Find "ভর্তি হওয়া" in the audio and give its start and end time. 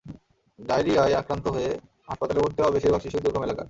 2.39-2.73